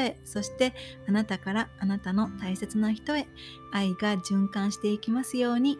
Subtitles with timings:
[0.25, 0.73] そして
[1.07, 3.27] あなたからあなたの大切な人へ
[3.71, 5.77] 愛が循環していきますように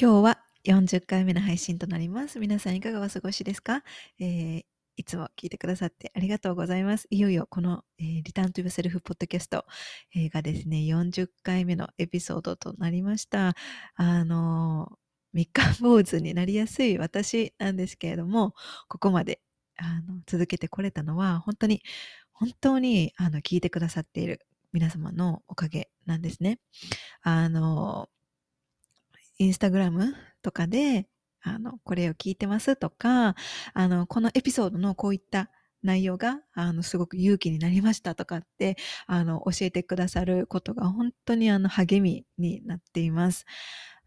[0.00, 2.38] 今日は40回目の配信となります。
[2.38, 3.82] 皆さんいかがお過ごしですか、
[4.18, 4.62] えー、
[4.96, 7.06] いつも聞いてくださってありがとうございます。
[7.10, 9.66] いよいよこの、えー、リターンとゥセルフポッドキャスト、
[10.14, 13.54] えー、がですね、40回目のエピソードとなりました。
[13.94, 14.92] あの
[15.32, 18.54] 三日坊主になりやすい私なんですけれども、
[18.88, 19.40] ここまで
[19.80, 21.82] あの続けてこれたのは、本当に、
[22.32, 24.40] 本当にあの聞いてくださっている
[24.72, 26.60] 皆様のおかげなんですね。
[27.22, 28.08] あの、
[29.38, 31.08] インスタグラムとかで、
[31.42, 33.34] あの、これを聞いてますとか、
[33.74, 35.50] あの、このエピソードのこういった
[35.82, 43.46] 内容が、あの、すごく勇気になりましたとかって、あの、教えてくださることが本当にあの、励みになっています。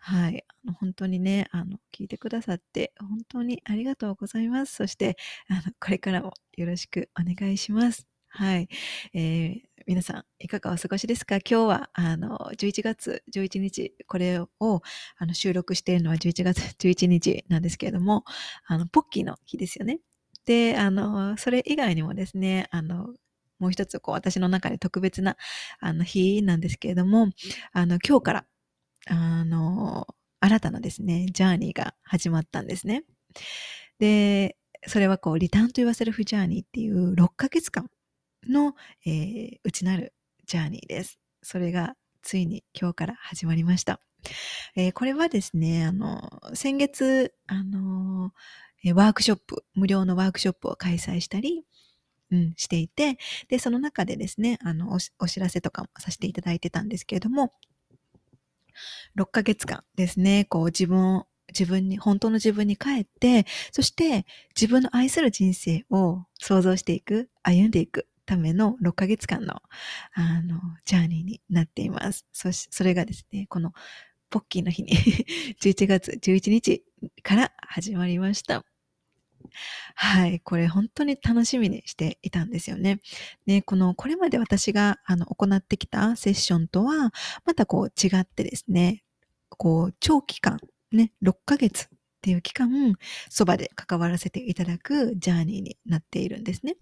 [0.05, 0.43] はい。
[0.65, 4.75] あの本当にね、あの、聞いてくださって、本当にありがとうございます。
[4.75, 5.15] そして、
[5.47, 8.05] あの、これからもよろしくお願いします。
[8.27, 8.67] はい。
[9.13, 11.37] えー、皆さん、いかがお過ごしですか？
[11.37, 14.49] 今日は、あの、11月11日、これを、
[15.17, 18.25] あの、収録しているのは11月 11日なんですけれども、
[18.65, 19.99] あの、ポッキーの日ですよね。
[20.45, 23.13] で、あの、それ以外にもですね、あの、
[23.59, 25.37] もう一つ、こう、私の中で特別な、
[25.79, 27.29] あの、日なんですけれども、
[27.71, 28.45] あの、今日から、
[29.07, 30.07] あの、
[30.39, 33.03] 新たなですね、ジャーニーが始まったんですね。
[33.99, 37.89] で、それはこう、リターンと言わせるフジャーニーっていう6ヶ月間
[38.47, 38.75] の、
[39.05, 40.13] えー、内なる
[40.45, 41.19] ジャーニーです。
[41.41, 43.99] それがついに今日から始まりました。
[44.75, 46.21] えー、これはですね、あの、
[46.53, 48.33] 先月、あの、
[48.93, 51.65] ワークショップ、無料のワークショップを開催したり、
[52.31, 57.53] うん、していて、で、その中でですね、あのお、お知らせとかもさせていただいてたんですけれども、
[59.15, 64.25] 6ヶ月間ですね、こう自分を、自分に、本当の自分に帰って、そして
[64.55, 68.07] 自分の愛する人生を想像していく、歩んでいく。
[68.25, 69.61] ための6ヶ月間の、
[70.13, 72.25] あの、ジャーニーになっています。
[72.31, 73.73] そし、それがですね、この
[74.29, 74.93] ポッキーの日に
[75.61, 76.83] 11月11日
[77.21, 78.72] から始まりました。
[79.95, 80.39] はい。
[80.39, 82.99] これ本当に楽しみにしていたんですよね。
[83.45, 87.13] で、この、これまで私があの行ってきたセッションとは、
[87.45, 89.03] またこう違ってですね、
[89.49, 90.59] こう、長期間、
[90.91, 91.87] ね、6ヶ月っ
[92.21, 92.69] ていう期間、
[93.29, 96.77] そばで関わらせていただくジャーニーになっているんですね。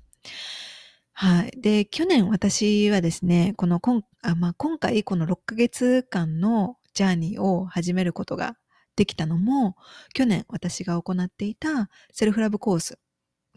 [1.14, 1.52] はい。
[1.60, 8.56] で、去年私はですね、この今、あまあ、今回この6ヶ月間のジャーニーを始めることが
[9.02, 9.76] できたのも、
[10.14, 13.00] 去年私が行っていたセルフラブコース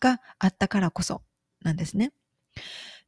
[0.01, 1.21] があったからこそ
[1.63, 2.13] なんですね。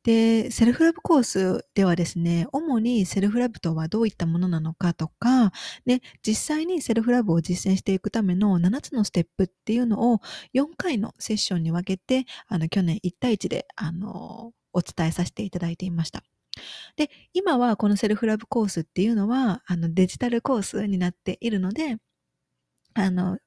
[0.05, 5.51] で、セルフラブコースではですね、主にセルフラブとはどういったものなのかとか、
[5.87, 10.21] ね、実際にセルフラブを実践していくための7つのステップっていうのを
[10.53, 16.23] 4回のセッションに分けて、あの、去年1対1で、あの、お伝えさせていただいていました。
[16.97, 21.99] で、今はこのセルフラブコースっていうのは、あの、デジタルコースになっているので、
[22.97, 23.39] あの、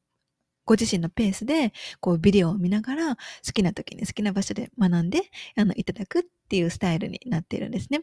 [0.65, 3.19] ご自身のペースで、こう、ビデオを見ながら、好
[3.53, 5.23] きな時に好きな場所で学んで、
[5.57, 8.01] あの、いただくっていうスタイルになっているんですね。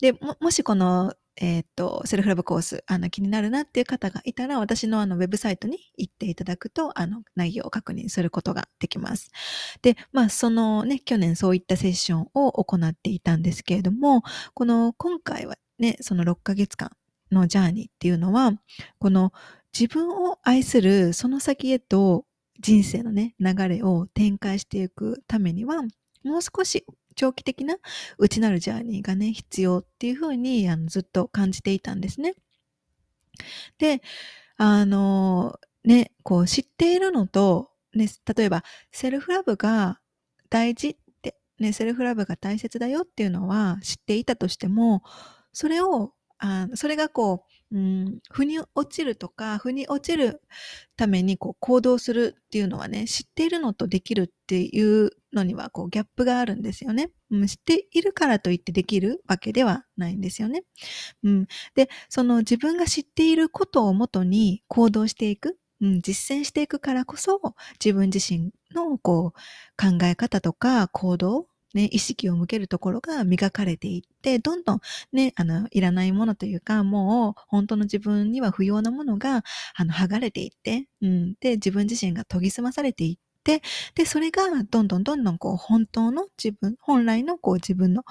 [0.00, 9.30] で、も、もしこの、えっ、と、セルフラブコース、あの、気になるなっていう方がいたら、私のあの、ウェブサイトに行っていただくと、あの、内容を確認することができます。
[9.80, 14.22] で、まあ、そのね、去年そういったセッションを行っていたんですけれども、
[14.52, 16.90] この、今回はね、その6ヶ月間
[17.30, 18.52] のジャーニーっていうのは、
[18.98, 19.32] この
[19.78, 22.24] 自分を愛するその先へと
[22.60, 25.82] 人生のね、流れを展開していくためには、
[26.24, 26.84] もう少し
[27.14, 27.76] 長期的な
[28.18, 32.34] 内なるジャーニーがね、必要っていうふうにあのずっと感じていたんですね。
[33.78, 34.02] で、
[34.56, 40.00] あの、ね、こう知っているのと、ね、例えばセルフラブが
[40.50, 45.02] 大事って、ね、セルフラブが大切だよっていうのは知っていたとしても、
[45.52, 50.42] それを、あそれがこう、うん、腑に落ちるとか、腑に落ちる
[50.96, 57.10] ためにこう行動するっていうのはね、知っているのとできるっていうのにはこうギャップがあるんですよね。
[57.30, 60.64] うん、知っているからといってできるわけではないんですよね。
[61.22, 61.46] うん、
[61.76, 65.56] で、その自分が知っていることをもとに行動していく。
[65.82, 67.40] うん、実践していくからこそ、
[67.82, 74.80] 自分自身のこう考え方とか行動、ね、意識を向けるところが磨かれていって、どんどん
[75.12, 79.44] ね、あの、いらないものというか、もう本当の自分には不要なものが、
[79.76, 83.62] あの、剥がれていって、うん、で、自分自身が研ぎ澄まされていって、
[83.94, 88.04] で、それがどんどんどんどんこう本当の自分、本来のこう自分の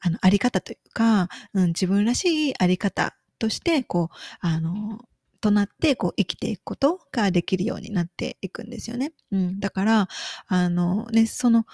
[0.00, 4.98] あのあり方というか、うん、自分らしいあり方として、こう、あの、
[5.40, 9.12] となって、こう、生きていくことができるようになっていくんですよね。
[9.30, 9.60] うん。
[9.60, 10.08] だから、
[10.46, 11.66] あの、ね、その、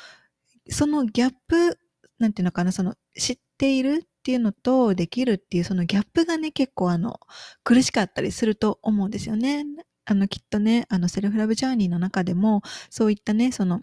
[0.68, 1.78] そのギャップ、
[2.18, 7.20] なんていうのかな、その、知っているっていうのと、できるっていう、そのギャップがね、結構あの、
[7.64, 9.64] 苦しかったりすると思うんですよね。
[10.04, 13.82] あの、きっとね、あの、セルフラブジャーニーの中でも、そういったね、その、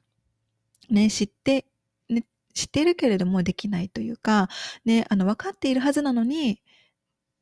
[0.90, 1.66] ね、知って、
[2.10, 4.50] ね、知っているけれどもできないというか、
[4.86, 6.62] ね、あの、分かっているはずなのに、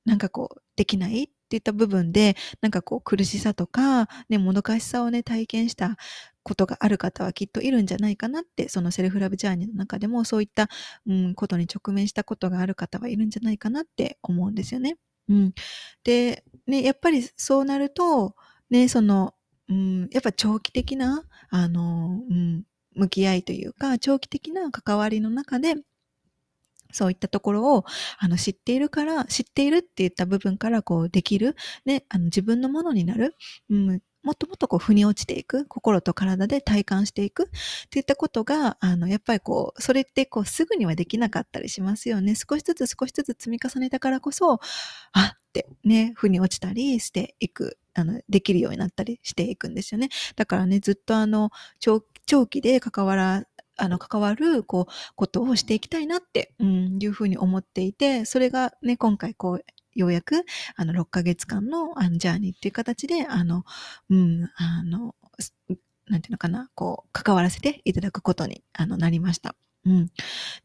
[0.05, 5.97] なんかこう、できないっていった部分で、なんかこう苦しさとか、ね、もどかしさをね、体験した
[6.43, 10.69] ことがある方はきっといるんじゃないかなって、そのセルフラブジャーニーの中でもそういった、
[11.07, 14.97] うん、ことに直面したことがある方はいるんじゃないかなって思うんですよね。
[15.29, 15.53] うん。
[16.03, 18.35] で、ね、やっぱりそうなると、
[18.69, 19.33] ね、その、
[19.69, 22.63] うん、やっぱ長期的な、あの、うん、
[22.95, 25.75] 向き合いというか、長期的な関わりの中で、
[26.95, 27.85] そういったところを、
[28.17, 31.55] あの、知っているから、知っているって言った部分から、こう、できる、
[31.85, 33.35] ね、あの、自分のものになる、
[33.69, 37.43] うん、もっともっとこう、腑に落ちていく、心と体で体感していく。
[37.43, 42.33] っていったことが、あの、やっぱりこう、それってこう、すぐにはできなかったりしますよね。
[42.35, 44.53] 少しずつ少しずつ積み重ねたからこそ、
[45.13, 50.09] あってね、腑に落ちたりしていく、あの、できるようになったりしていくんですよね。
[50.35, 52.01] だからね、ずっとあの、長
[52.47, 53.43] 期で関わら
[53.77, 60.43] あの、関わる、こう、ことをしていきたいなって、うん、いうふうに思っていて、それがね、今回、こう、ようやく、
[60.75, 63.63] あの、6ヶ月間の、あの、ジャーニーっていう形で、あの、
[64.09, 65.15] うん、あの、
[66.07, 69.55] なんていうのかな、こう、関わらせていただくことに、あの、なりました。
[69.85, 70.11] うん。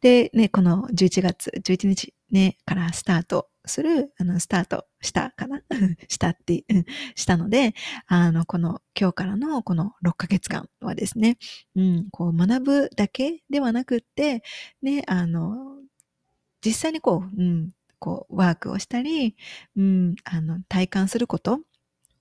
[0.00, 5.62] で、ね、この11月11日ね、からスタートする、あの、スタートしたかな？
[6.08, 6.64] したって、
[7.16, 7.74] したので、
[8.06, 11.38] あの、この今日からのこの6ヶ月間はですね、
[11.76, 14.42] うん、こう学ぶだけではなくって、
[14.82, 15.76] ね、あの、
[16.64, 19.36] 実際にこう、うん、こう、ワークをしたり、
[19.76, 21.60] うん、あの、体感すること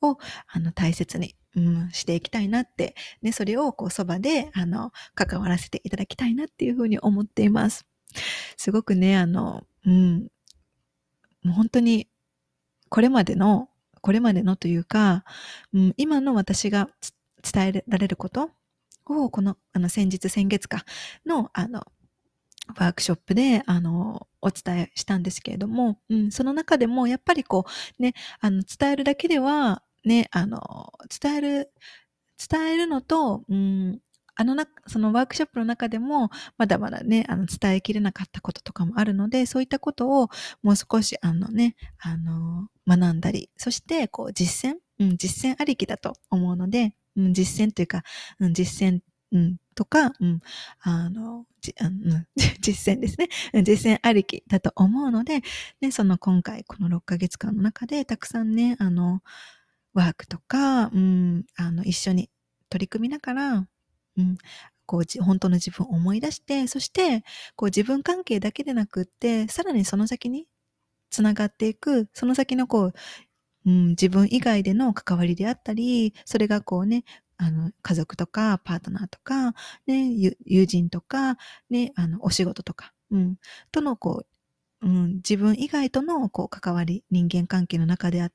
[0.01, 0.17] を、
[0.47, 7.85] あの、大切に、うん、していきたいなって、ね、それをこう、そばで、あの、関わらせていただきたいなっていうふうに思っています。
[8.57, 10.27] すごくね、あの、うん、
[11.43, 12.07] もう本当に、
[12.89, 13.69] これまでの、
[14.01, 15.23] これまでのというか、
[15.73, 16.89] うん、今の私が
[17.51, 18.51] 伝えられること
[19.05, 20.85] を、この、あの、先日、先月か、
[21.25, 21.85] の、あの、
[22.77, 27.65] ワークショップで、あの、お伝えしたんですけれども、うん、その中でも、やっぱりこ
[27.99, 31.71] う、ね、あの、伝えるだけでは、ね、あの、伝える、
[32.49, 33.99] 伝えるのと、うん、
[34.35, 40.29] あのな、そのワークショップの中でも、まだまだね、あの、伝えきれなかったこととかもあるので、そういったことを
[40.63, 48.03] もう少し、あのね、あの、学んだり、そして、こう、実践、うん、実践ありきだと思うので、うん、実践というか、
[48.39, 48.99] うん、実践、
[49.31, 50.39] うん、とか、うん、
[50.81, 52.27] あの、じうん、
[52.59, 53.29] 実践ですね。
[53.63, 55.41] 実践ありきだと思うので、
[55.81, 59.21] ね、その今回、この6ヶ月間の中で、たくさんね、あの、
[59.93, 62.29] ワークとか、うん、あの、一緒に
[62.69, 63.67] 取り組みながら、
[64.19, 64.37] うん、
[64.85, 67.23] こう本当の自分を思い出して、そして、
[67.55, 70.47] こう自分関係だけでなくって、さらにその先に
[71.09, 72.93] つながっていく、その先のこう、
[73.65, 77.03] うん、自分以外での関わりであったり、それがこうね、
[77.37, 79.53] あの、家族とか、パートナーとか、
[79.87, 80.09] ね、
[80.45, 81.37] 友人とか、
[81.69, 83.37] ね、あの、お仕事とか、うん、
[83.71, 84.25] とのこ
[84.81, 88.31] う、うん、自分以外とのこう関わり、人間関係の中であ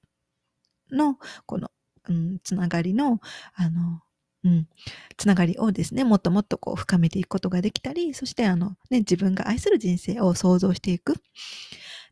[0.91, 1.71] の、この、
[2.09, 3.21] うん、つながりの、
[3.55, 4.03] あの、
[4.45, 4.69] うん、
[5.17, 11.15] つながりをですね、もっともっとこう深めていくことができたり、そしてあの、ね、自分が愛する人生を想像していく、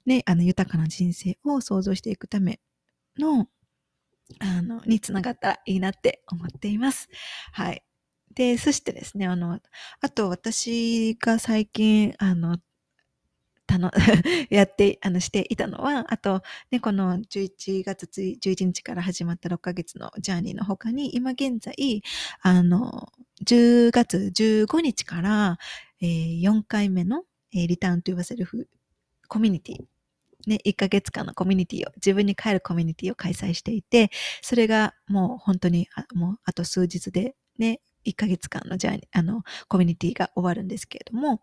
[0.07, 2.61] ね、あの、豊かな人生を想像していくため
[3.19, 3.49] の、
[4.41, 7.09] あの、につながったらいいなって思っています。
[7.53, 7.85] はい。
[8.35, 9.61] で、そしてですね、あの、
[10.01, 12.59] あと私が最近、あの、
[13.73, 13.91] たの
[14.51, 22.03] やって、あの、していたのは、あと、ね、この11月11日から始まった6ヶ月のジャーニーの他に、今現在、
[22.43, 23.11] あの、
[23.45, 25.59] 10月15日から、
[26.01, 27.25] えー、4回目の、
[27.55, 28.69] えー、リターントゥーバセルフ
[29.29, 29.85] コミュニティ
[30.47, 34.11] ね、1ヶ月間のコミュニティを、自分に帰るコミュニティを開催していて、
[34.43, 41.41] それがもう本当に、あもうあと数日でね、1ヶ月間のジャーニー、あの、コミュニティが終わるんですけれども、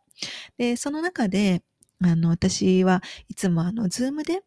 [0.57, 1.63] で、その中で、
[2.01, 4.41] あの、私はいつもあの、ズームで、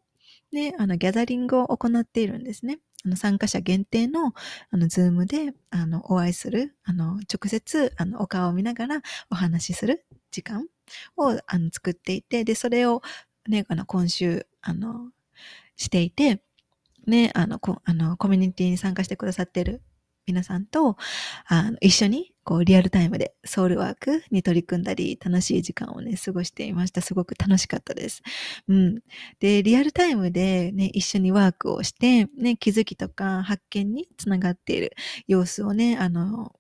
[0.52, 2.78] ね、あの、ギャザリングを行っているんですね。
[3.04, 4.32] あの参加者限定の、
[4.70, 10.66] あの、ズームで、あの、お会いする、あの、直接、あの、お顔を見ながらお話しする時間
[11.16, 13.02] を、あの、作っていて、で、それを、
[13.48, 15.10] ね、あの、今週、あの、
[15.76, 16.42] していて、
[17.06, 19.82] ね、あの、こあのコミュニティに参加してくださっている
[20.26, 20.96] 皆さんと、
[21.46, 27.00] あの、一緒に、こう、リアルタイムでソウルワークに取り組んだり、楽しい時間をね、過ごしていました。
[27.02, 28.22] すごく楽しかったです。
[28.68, 29.00] うん。
[29.40, 34.94] で、リアルタイムでね、一緒にワークをして、ね、気づきとか発見につながっている
[35.26, 36.52] 様子をね、あの、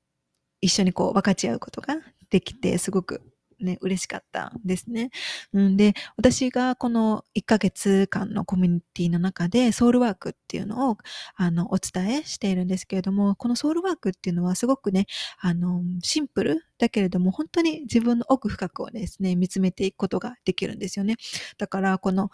[0.62, 1.96] 一緒にこう分かち合うことが
[2.30, 3.22] できて、すごく
[3.64, 5.10] ね、嬉しかったんですね。
[5.52, 10.98] うんで、私がこの1ヶ月間のコミュニティの中でソウルワークっていうのを、
[11.36, 15.06] あの、お伝えしているんですけれども、このソウルワークっていうのはすごくね、
[15.40, 21.16] あの、シンプルだけれども、本当に自分の奥深くをですね、見つめていくことができるんですよね。
[21.58, 22.30] だから、この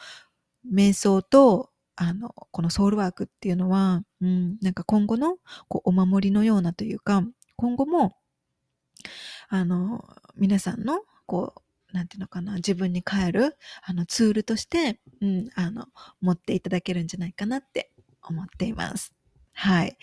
[0.72, 5.36] 瞑想と、あの、このソウルワークっていうのは、うん、なんか今後の
[5.68, 7.24] こうお守りのようなというか、
[7.56, 8.16] 今後も、
[9.48, 10.04] あの、
[10.36, 11.52] 皆さんのこ
[11.92, 15.86] う、なんていうのかな、自分に変える、あの、ツールとして、うん、あの、
[16.20, 17.92] 持っていただけるんじゃないかなって
[18.22, 19.14] 思っています。
[19.52, 19.96] はい。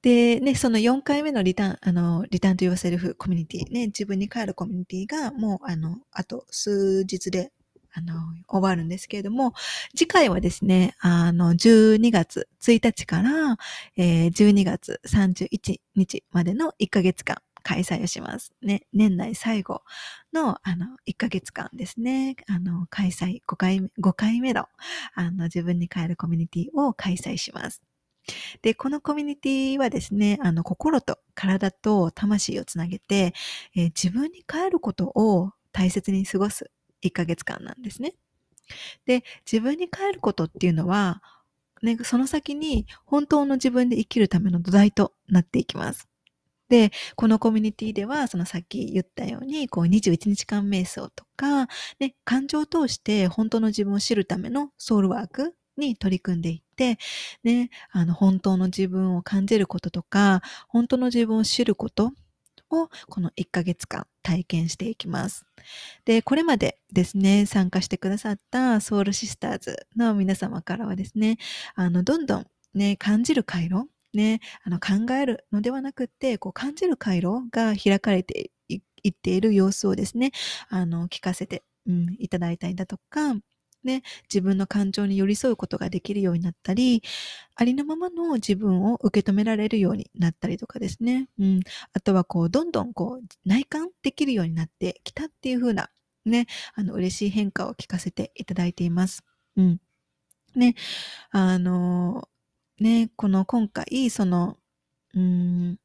[0.00, 7.52] で、ね、その4回目のリターン、あの、リターンと言わせるコミュニティ、ね、自分に帰るコミュニティが、もう、あの、あと数日で、
[7.92, 8.14] あの、
[8.48, 9.54] 終わるんですけれども、
[9.96, 13.56] 次回はですね、あの、12月1日から、
[13.96, 18.54] えー、12月31日までの1ヶ月間、開催をします。
[18.62, 19.82] ね、年内最後
[20.32, 24.68] の、あの、1ヶ月間ですね、あの、開催、5回目、5回目の、
[25.14, 27.82] あの、自分に帰るコミュニティを開催します。
[28.62, 33.34] で、このコミュニティはですね、あの、心と体と魂をつなげて、
[33.76, 36.70] えー、自分に帰ることを大切に過ごす
[37.04, 38.14] 1ヶ月間なんですね。
[39.04, 41.22] で、自分に帰ることっていうのは、
[41.82, 46.08] ね、その先に本当の自分で生きるための土台となっていきます。
[46.68, 51.66] で、このコミュニティでは、そのさっき言ったように、こう21日間瞑想とか、
[51.98, 56.98] ね、感情を通して本当の自分を知るためのソウルワークに取り組んでいって、
[57.42, 62.12] ね、あの、本当の自分を感じることとか、本当の自分を知ること
[62.70, 65.46] を、この1ヶ月間体験していきます。
[66.04, 71.38] で、これまでですね、参加してくださったソウルシスターズの皆様からはですね、
[71.74, 80.32] あの、どんどんね、感じる回路、ね、あの考えるのではなくて、こう感じる回路が開かれていっている様子をですね、
[80.68, 83.34] あの聞かせて、うん、いただいたりだとか、
[83.84, 87.02] ね、自分の感情に寄り添うことができるようになったり、
[87.56, 91.28] ありのままの自分を受け止められるようになったりとかですね。
[91.38, 91.60] うん。
[91.92, 95.90] あとはこう、どんどんこう、内観できるようになってきたっていう風な、
[96.26, 99.22] ね、あの、嬉しい変化を聞かせていただいています。
[99.56, 99.80] うん。
[100.56, 100.74] ね、
[101.30, 102.28] あの、
[102.80, 104.56] ね、この今回、その、
[105.14, 105.78] うん、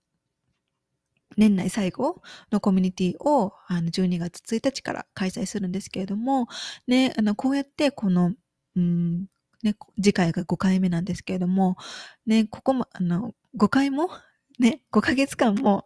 [1.38, 2.22] 年内最後
[2.52, 6.48] のコミュニティをあの12月1日から開催するんですけれども、
[6.88, 8.34] ね、あのこうやってこの、
[8.76, 9.26] うん
[9.64, 11.78] ね、次回が5回目なんですけれども、
[12.28, 14.10] ね、ここも、あの、5回も
[14.60, 15.86] ね、5ヶ月間も、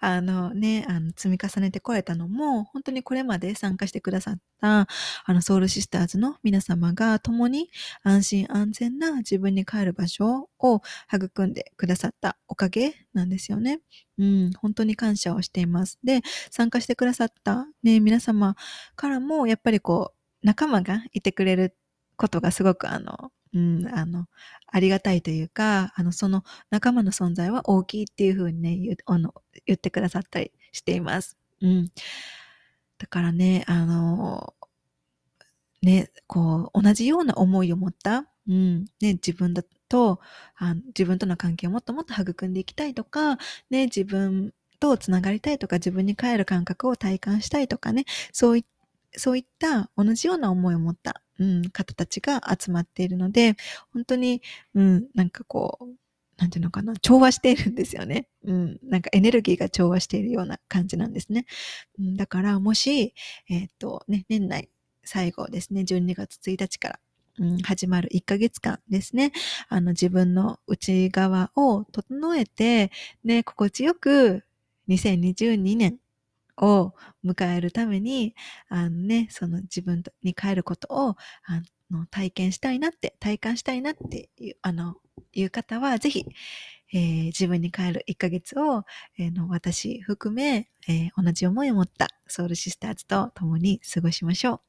[0.00, 4.86] あのね、あの積み重ねてこられたのも、本当にこれまで参加してくださった、
[5.24, 7.70] あのソウルシスターズの皆様が共に
[8.02, 13.80] 安心安全な自分に帰る場所を育んでくださったおかげなんですよね。
[14.18, 15.98] うん、本当に感謝をしています。
[16.04, 18.56] で、参加してくださったね、皆様
[18.96, 21.76] からも、やっぱりこう、仲間がいてくれる
[22.16, 24.26] ことがすごくあの、うん、あの、
[24.74, 29.32] ありがたいというか、あの、その仲間の存在は大きいっていうふうにね、言あの
[29.66, 31.36] 言ってくださったりしています。
[31.62, 31.92] うん。
[32.98, 34.52] だからね、あの、
[35.80, 40.18] ね、こう、同じような思いを持った、うん、ね、自分だと
[40.56, 43.36] あ、自分との関係をもっともっと育んでいきたいとか、
[43.70, 48.64] ね、自分とつながりたいとか、自分に帰る感覚を体感したいとかね、そうい
[49.16, 53.56] そういった同じような思いを持った、うん、方たちが集まっているので、
[53.92, 54.42] 本当に、
[54.74, 55.86] うん、なんかこう、
[56.36, 58.26] なんていうのかな、調和しているんですよね。
[58.44, 61.46] うん、なんかエネルギーが調和しているような感じなんですね。
[61.98, 63.14] うん、だから、もし、
[63.48, 64.68] えー、っと、ね、年内
[65.04, 67.00] 最後ですね、12月1日から、
[67.38, 69.32] うん、始まる1ヶ月間ですね。
[69.68, 72.90] あの、自分の内側を整えて、
[73.22, 74.44] ね、心地よく
[74.88, 75.98] 2022年
[76.58, 76.94] を
[77.24, 78.34] 迎えるために、
[78.68, 84.96] あのね、その自分に帰ることを、あの体験したいなって、体感したいなっていう、あの、
[85.32, 86.26] いう方は、ぜひ、
[86.92, 88.84] えー、自分に帰る1ヶ月を、
[89.18, 94.60] えー、の私含め、えー、同じ思いを持ったソウルシスターズと共に過ごしましょう。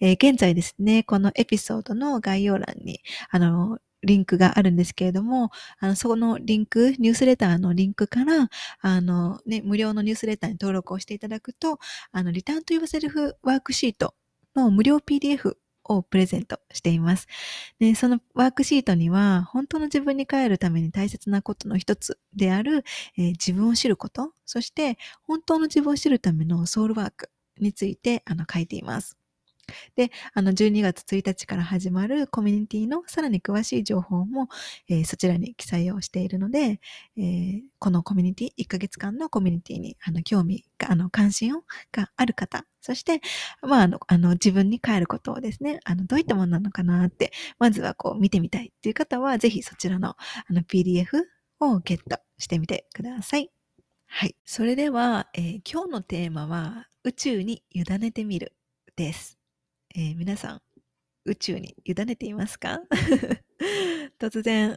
[0.00, 8.48] え、現在ですね、このエピソードの概要欄に、あの、リンクがあるんですけれども、あの、そこのリンク、ニュースレターのリンクから、
[8.80, 11.78] あの、ね、無料のニュースレターに登録をしていただくと、
[12.12, 14.14] あの、リターンと y セルフワークシート
[14.54, 17.26] の無料 PDF をプレゼントしています。
[17.78, 22.84] で、そのワークシートには、本当の自分に帰るために大切なことの一つである、
[23.16, 29.16] えー、自分を知ること、そして本当の自分を知るためのソウルワークについてあの書いています。
[29.96, 34.48] で、あの、12月1日から始まるコミュニティのさらに詳しい情報も、
[34.88, 36.80] えー、そちらに記載をしているので、
[37.16, 43.20] えー、このコミュニティ、1ヶ月間のコミュニティに、あの、興味が、あの、関心を、がある方、そして、
[43.62, 50.16] まあ、あの、あの、自分に帰ることをですね、あの、どういったものなのかなって、まずはこう、見てみたいっていう方は、ぜひそちらの、あ
[50.50, 51.22] の、PDF
[51.60, 53.50] をゲットしてみてください。
[54.06, 54.36] はい。
[54.44, 58.54] それでは、えー、今日のテーマは、宇宙に委ねてみる
[58.96, 59.38] です。
[59.96, 60.62] えー、皆さん、
[61.24, 62.80] 宇宙に委ねていますか？
[64.18, 64.76] 突然、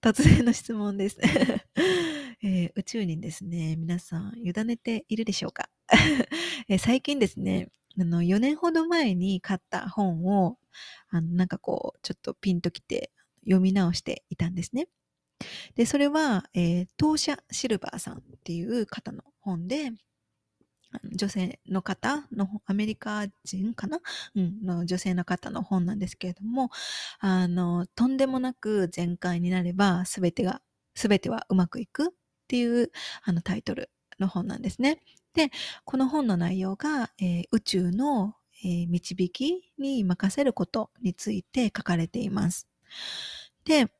[0.00, 1.18] 突然の質問です、
[2.42, 5.68] えー、宇宙にですね、皆さん委ねているでしょうか、
[6.68, 10.58] えー、最近ですね、あの、4年ほど前に買った本を、
[11.08, 13.10] あの、なんかこう、ちょっとピンときて
[13.42, 14.86] 読み直していたんですね。
[15.74, 19.90] で、それは、えー、当社シルバーさんっていう方の本で、
[21.04, 24.00] 女性の方の、アメリカ人かな？
[24.34, 26.70] うん、の女性の方の本なんですけれども、
[27.20, 30.62] あの、とんでもなく全開になれば、すべてが、
[30.94, 32.08] すべてはうまくいくっ
[32.48, 32.90] ていう、
[33.22, 35.00] あの、タイトルの本なんですね。
[35.34, 35.50] で、
[35.84, 42.66] この本の内容が、えー、宇宙の、えー、導きに任せることについて書かれています。
[43.64, 43.92] で、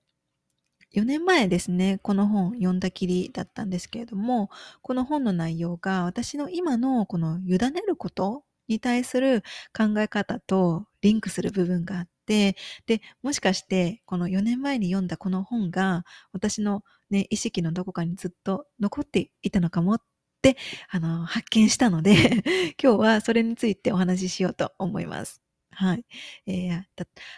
[0.93, 4.51] 4年前ですね、この本読んだきりだったんですけれども、
[4.83, 9.43] この本の内容が私の今のこの委ねることに対する
[9.77, 20.03] 考え方とリンクする部分があって、で、もしかしてこの4年前に読んだこの本が私のね、意識のどこかにずっと残っていたのかもっ
[20.43, 20.57] て、
[20.91, 22.15] あの、発見したので
[22.83, 25.41] 今日はそれについてお話ししようと思います。
[25.71, 26.05] はい。
[26.47, 26.85] えー、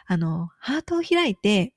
[0.07, 1.75] あの、ハートを開いて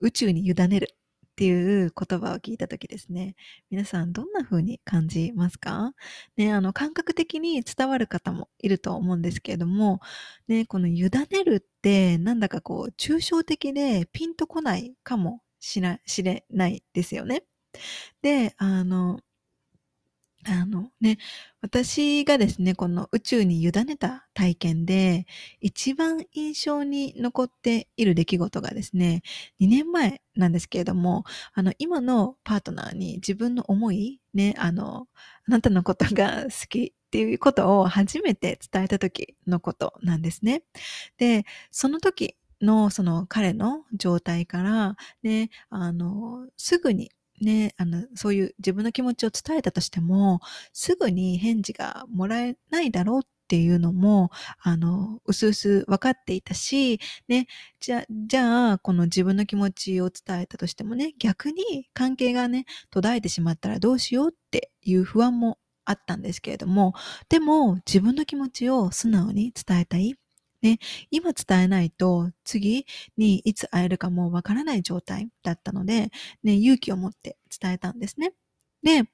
[0.00, 0.97] 宇宙に委ねる
[1.38, 3.36] っていう言葉を聞いたときですね、
[3.70, 5.92] 皆さんどんな風に感じますか？
[6.36, 10.00] ね、あの、感覚的に伝わる方もいると思うんですけれども、
[10.48, 11.10] ね、この委ね
[11.44, 17.44] るってなんだかこう、抽象的でピンとこないかもしれないですよね。
[18.22, 19.20] で、あの、
[20.50, 21.18] あのね、
[21.60, 25.26] 私がですね、この宇宙に委ねた体験で、
[25.60, 29.22] 一番印象に残っている出来事がですね、
[29.60, 35.06] 2年前なんですけれども、あの、今のパートナーに自分の思い、ね、あの、
[35.46, 40.62] あなたのことが好きっていうことを初めて伝えた時のことなんですね。
[41.18, 50.40] で、その時のその彼の状態から、ね、あの、すぐにね、あの、そういう自分の気持ちを伝えたとしても、
[50.72, 57.46] すぐに返事がもらえないだろうっていうのも、あの、うすうす分かっていたし、ね、
[57.80, 66.92] じゃ、じゃあ、この自分の気持ちを伝えたとしてもね、逆に関係がね、途絶えてしまったらどうしようっていう不安もあったんですけれども、
[67.28, 70.14] でも自分の気持ちを素直に伝えたい。
[70.62, 70.78] ね、
[71.10, 76.10] 今伝えないと次にいつ会えるかもわからない状態だったので、
[76.42, 78.32] ね、勇気を持って伝えたんですね。
[78.82, 79.04] で、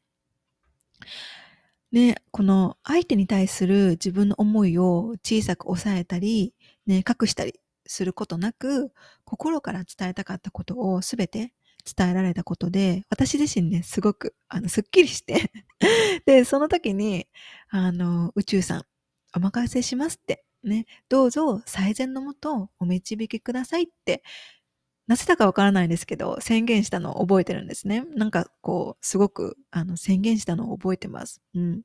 [1.92, 6.52] ね、この相手に対する自分の思いを小さく抑えたり、
[6.86, 8.90] ね、隠したりすることなく、
[9.24, 11.52] 心から伝えたかったことをすべて
[11.96, 15.52] 伝えられたことで、私自身ね、すごく、あの、すっきりして
[16.26, 17.28] で、その時に、
[17.68, 18.82] あの、宇宙さん、
[19.36, 24.22] お任せしますってね、どうぞ最善のもとお導きくださいって、
[25.06, 28.04] なぜだかわからないんですけど、宣言したのを覚えてるんですね。
[28.16, 31.42] なんかこう、すごくあの宣言したのを覚えてます。
[31.54, 31.82] うん。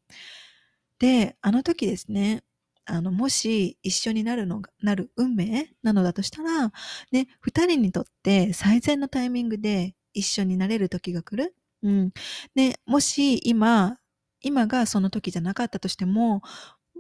[1.00, 2.44] で、あの時ですね、
[2.86, 6.72] あの、もし一緒になるのが、なる運命なのだとしたら、
[7.12, 11.56] ね、二人にとって最善のタイミングで一緒になれる時が来る。
[11.84, 12.12] うん。
[12.56, 14.00] で、もし今、
[14.42, 16.42] 今がその時じゃなかったとしても、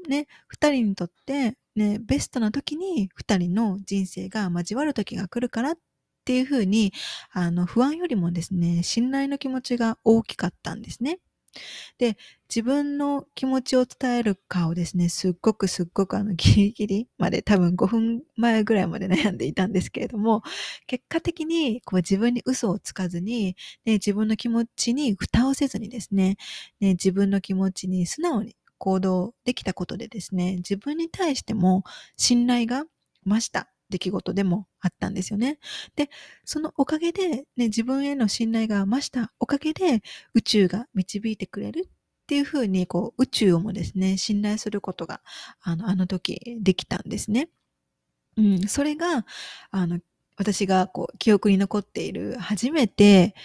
[0.10, 5.78] ね、二人にとってね、ベストな時に二人の人生が交わる時が来るからっ
[6.26, 6.94] ていうふうに、
[7.32, 11.20] あの、不安よりもですね、信頼の気持ちが大きかったんですね。
[11.98, 12.18] で、
[12.50, 20.44] 自分の気持ちを伝えるかをですね、すっごくすっごくあのギリギリまで多分5分前ぐらいまで悩んでいたんですけれども、
[20.88, 26.38] 結果的にこう自分に嘘をつかずに、ね、自分の気持ちに蓋をせずにですね、
[26.80, 31.84] ね自分の気持ちに素直に行動できたことでですね、自分に対しても
[32.18, 32.86] 信頼が
[33.28, 35.60] 増した出来事でもあったんですよね。
[35.96, 36.10] で、
[36.46, 40.02] そのおかげで、ね、自分への信頼が増したおかげで
[40.34, 41.92] 宇宙が導いてくれるっ
[42.28, 45.22] ていうふうに、こう、宇宙をもですね、信頼することが、
[45.62, 47.50] あの、あの時できたんですね。
[48.38, 49.26] うん、それが、
[49.72, 50.00] あの、
[50.38, 53.36] 私がこう、記憶に残っている初めて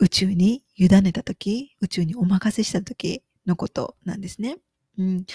[0.00, 4.58] 宇宙に委ねた時、宇宙にお任せした時のことなんですね。
[5.00, 5.26] うん。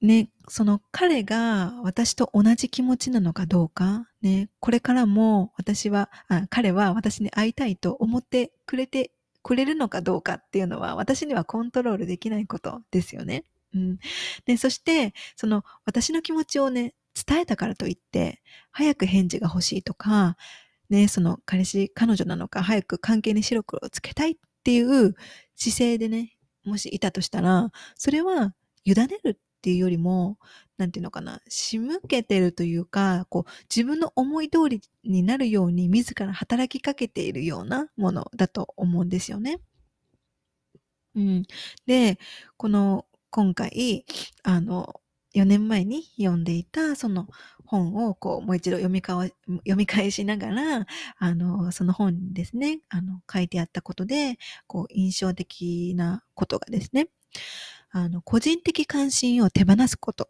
[0.00, 9.12] ね、その彼が私と同じ気持ちなのかどうか、ね、これからも私は、あ彼は私に会いたいと思ってくれて
[9.42, 13.44] くれるのかどうかっていうのは私にはコントロールできないことですよね。
[13.74, 13.98] うん。
[14.44, 16.94] で、そして、その私の気持ちをね、
[17.26, 20.36] 伝えたからといって、早く返事が欲しいとか、
[20.90, 24.34] ね、その彼氏、彼女なのか、早く関係に白黒をつけたいっ
[24.64, 25.14] ていう
[25.54, 30.38] 姿勢でね、もしいたとしたら、それは委ねるっていうよりも、
[30.78, 39.60] なんていうのかな、仕向けてるというか、こう、自分の思い通りになるように自ら働きかけているようなものだと思うんですよね。
[41.14, 41.42] うん。
[41.86, 42.18] で、
[42.56, 44.04] この、今回、
[44.42, 45.00] あの、
[45.34, 47.26] 4年前に読んでいたその
[47.64, 50.86] 本をこうもう一度読みかわ読み返しながら、
[51.18, 57.08] あの、その本にですね、あの、書いてあったことで、こう印象的なことがですね、
[57.90, 60.28] あの、個人的関心を手放すことっ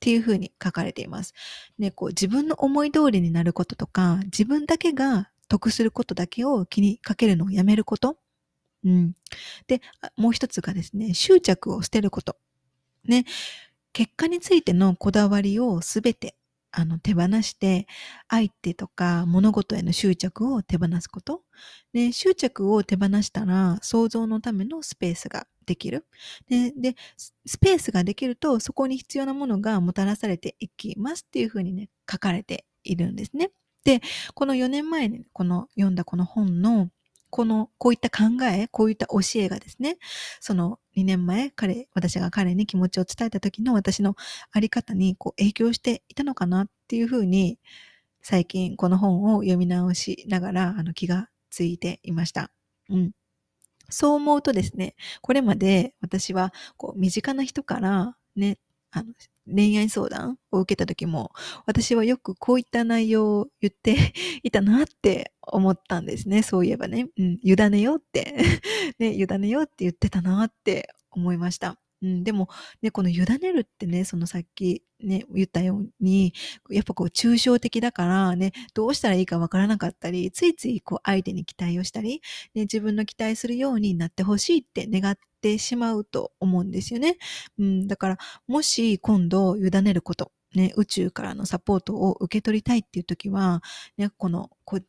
[0.00, 1.34] ていうふうに書かれています。
[1.78, 8.16] ね、こう自分の思い通りになることとか、自分だけが得することだけを気にかけるのをやめること。
[8.84, 9.14] うん。
[9.66, 9.82] で、
[10.16, 12.36] もう一つがですね、執着を捨てること。
[13.04, 13.24] ね、
[13.92, 16.36] 結果についてのこだわりをすべて
[16.72, 17.86] あの手放して、
[18.28, 21.42] 相手とか物事への執着を手放すこと。
[21.92, 26.06] で、執着を手放したら、想像のためのスペースができる。
[26.48, 26.96] で、で
[27.46, 33.50] スペースができると、そこに必要なものがもたらされていきますっていうふうにね、書かれているんですね。
[33.84, 34.00] で、
[34.34, 36.90] この4年前にこの読んだこの本の
[37.30, 39.98] この、こういった考え、こういった教えがですね、
[40.40, 44.16] その2年前、彼、私が彼に気持ちを伝えた時の私の
[44.52, 47.58] あり方にこう影響していたのかなっていうふうに、
[48.22, 52.50] 最近この本を読み直しながら、あの気がついていました。
[52.90, 53.12] うん。
[53.90, 58.58] そう思うとですね、これまで私はこう身近な人からね、
[58.92, 59.12] あの
[59.54, 61.32] 恋愛相談を受けた時も、
[61.66, 66.42] 私はよくこういった内容を言って いたなって思ったんですね。
[66.42, 67.08] そういえばね。
[67.18, 68.36] うん、委ねようって
[68.98, 71.78] ね、委ねようって言ってたなって思いました。
[72.02, 72.48] うん、でも、
[72.82, 76.34] ね、この委ねるってね、そのさっきね、言ったように、
[76.70, 82.22] やっぱこう抽象的だからね、どうしたらいいかわからなかったり、ついついこう相手に期待をしたり、
[82.54, 87.16] ね、自分の期待するようになってほしいって願ってしまうと思うんですよね。
[87.58, 93.62] うん、だから、もし今度委ねること、ね、宇宙からのサポートを受け取りたいっていう時は、
[93.96, 94.80] ね、このこ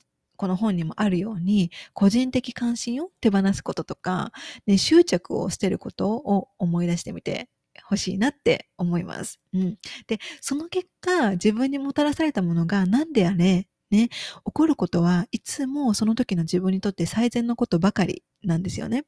[0.41, 4.31] この本にもあるように、個人的関心を手放すこととか、
[4.65, 7.47] ね、執着を捨てることを思い出してみて
[7.83, 9.39] 欲しいなって思います。
[9.53, 9.77] うん。
[10.07, 14.09] で、その結果、自分にもたらされたものが何であれ、ね、起
[14.51, 19.03] こることはいつもその時の自分にとって最善のことばかりなんですよね。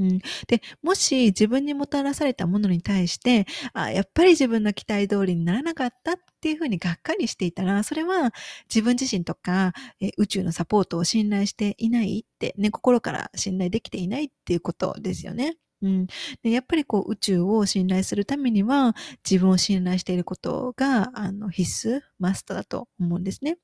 [0.00, 8.32] うん、で、もし自分にもたらされたものに対して、あ、やっぱり自分の期待通りにならなかったっていうふうにがっかりしていたら、それは
[8.74, 15.58] 自分自身とか、え宇宙のサポートを信頼していないって、ね、心から信頼できていないっていうことですよね。
[15.82, 16.06] うん、
[16.42, 18.94] でやっぱりこう宇宙を信頼するためには
[19.28, 23.58] 自分を信頼していることがあの必須、マストだと思うんですね。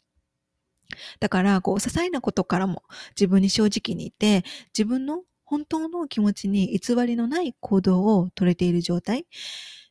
[1.20, 4.44] だから、こう、些細なことからも自分に正直にいて、
[4.76, 9.26] 自分の本当の気持ちに偽りのない行動を取れている状態。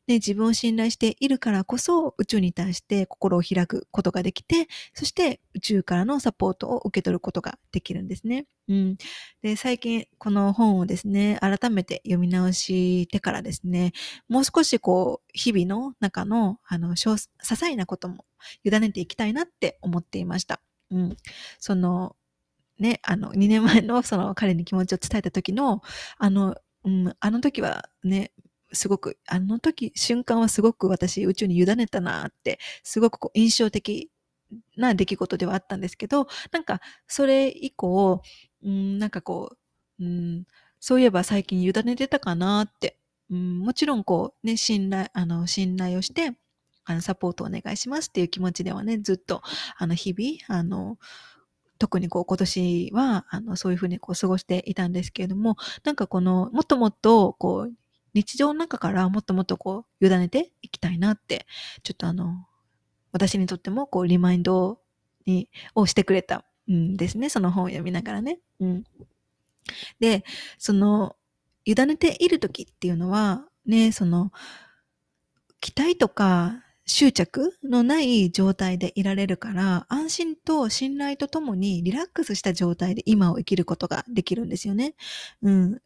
[0.08, 8.46] で、自分を信頼しているからこそ宇宙に対して心を開くことができて、そして宇宙からのサポートを受け取ることができるんですね。
[8.68, 8.98] うん。
[9.42, 13.94] で、最近この本をですね、改めて読み直してからですね、
[14.28, 18.26] もう少しこう、日々の中の、あの、些細なことも
[18.64, 20.62] 委ねていきたいなって思っていました。
[20.92, 21.18] うん。
[21.60, 22.16] その、
[22.80, 25.82] ね、あの、2年前のその彼に気持ちを伝えた時の、
[26.18, 28.32] あの、うん、あの時はね、
[28.74, 34.12] すごく、あの時、瞬間はすごく私宇宙に委ねたなって、すごくこう印象的
[34.78, 38.22] な出来事ではあったんですけど、なんかそれ以降、
[38.64, 39.56] うん、なんかこ
[40.00, 40.46] う、うん、
[40.80, 42.98] そういえば最近委ねてたかなって、
[43.30, 46.34] うん、もちろんこうね、信頼、あの、信頼をして、
[46.86, 49.42] あの、サポートお願いしますっていう気持ちではね、ずっと、
[49.78, 50.98] あの、日々、あの、
[51.78, 57.74] 特にこう今年は、あの、そういうふうにこう過ごしていたんですけれども、なんかこの、もっともっと、こう、
[58.14, 61.46] 日常の中からもっともっとこう、委ねていきたいなって、
[61.84, 62.48] ちょっとあの、
[63.12, 64.80] 私にとってもこうリマインド
[65.26, 67.30] にをしてくれたんですね。
[67.30, 68.40] その本を読みながらね。
[68.60, 68.84] うん、
[70.00, 70.24] で、
[70.58, 71.16] その、
[71.66, 74.32] 委ねている時っていうのは、ね、その、
[75.60, 84.96] 期待とか執着のない状態でいられるから、安心と信頼とともにリラックスした状態で今を生きることができるんですよね。
[85.42, 85.82] うん。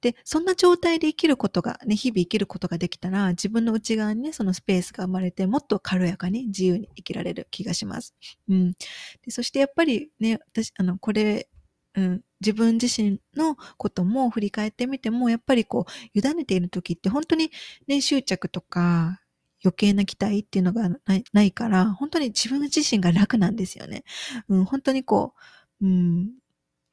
[0.00, 8.14] で、そんな状態で生きることが、ね、日々生きることができたら、自分の内側にね、そのスペースが生まれて、もっと軽やかに自由に生きられる気がします。
[8.48, 8.72] うん。
[8.72, 11.48] でそしてやっぱりね、私、あの、これ、
[11.94, 17.50] うん、自分自身のことも振り返ってみても、やっぱりこう、委ねている時って本当に
[17.86, 19.19] ね、執着とか、
[19.64, 20.88] 余計な期待っていうのが
[21.32, 24.04] ないから、本当に自分自身が楽なんですよね。
[24.48, 25.34] うん、本当にこ
[25.80, 26.30] う、うん、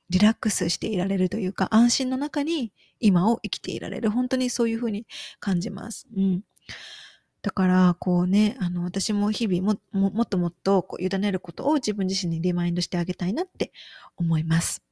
[0.10, 4.12] リラックスしていられるというか、安心の中に今を生きていられる。
[4.12, 5.06] 本当にそういうふうに
[5.40, 6.08] 感じます。
[6.16, 6.42] うん。
[7.42, 13.72] だから、こうね、あの、私も日々も、ももっともっとこう委ねることを自分自身にリマインドしてあげたいなって
[14.18, 14.84] 思います。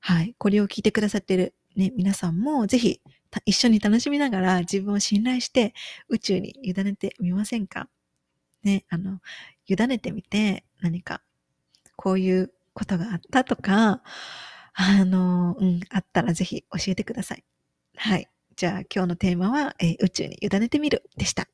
[0.00, 0.34] はい。
[0.38, 3.00] これを聞いてくださってるね、皆さんもぜひ
[3.44, 5.74] 一緒に楽しみながら自分を信頼して
[6.08, 7.88] 宇宙に委ねてみませんか？
[8.64, 9.20] ね、あの、
[9.68, 11.20] 委ねてみて何か
[11.96, 14.02] こういうことがあったとか、
[14.74, 17.44] あの、うん、あったらぜひ教えてください。
[17.96, 18.28] はい。
[18.56, 21.46] じゃあ今日のテーマは、えー、宇宙に委ねてみるでした。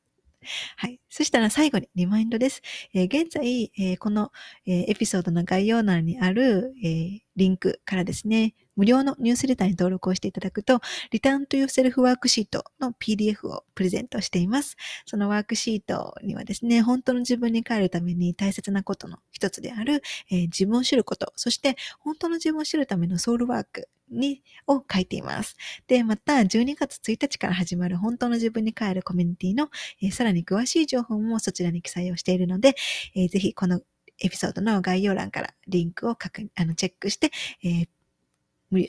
[0.77, 1.01] はい。
[1.09, 2.63] そしたら最後にリマインドです。
[2.95, 4.33] えー、現在、えー、この、
[4.67, 10.81] え、エピソードの概要欄にある、えリンクからですね、無料のニュースレターに登録をしていただくと、
[11.11, 14.77] リターンというセルフワークシートの PDF をプレゼントしています。
[15.07, 25.57] そのワークシートにはですね、本当の自分に帰るために大切なことの一つである、えー、自分を知ること、そして本当の自分を知るためのソウルワークに、を書いています。
[25.87, 29.71] で、また、12月1日から始まる本当の自分に帰るコミュニティの、
[30.03, 32.75] えー、さらに詳しい情報もそちらに記載をしているので、
[33.15, 33.81] えー、ぜひこの
[34.21, 37.31] エピソードの概要欄からリンクを確あのチェックして、
[37.65, 37.89] えー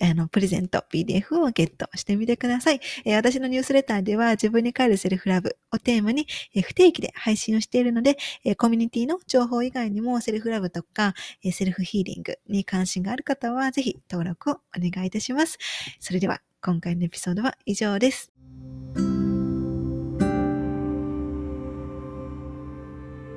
[0.02, 2.80] あの、プレゼント、PDF をゲットしてみてください。
[3.06, 15.58] えー、私のニュースレターでは自分に帰るセルフラブをテーマに、えー、不定期で配信をしているので、えー、コミュニティの情報以外にもセルフラブとか、えセルフヒーリングに関心がある方はぜひ登録をお願いいたします。
[16.00, 18.33] それでは今回のエピソードは以上です。